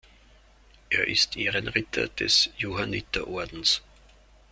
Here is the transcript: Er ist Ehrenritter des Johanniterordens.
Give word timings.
Er 0.89 1.05
ist 1.07 1.37
Ehrenritter 1.37 2.07
des 2.07 2.49
Johanniterordens. 2.57 3.83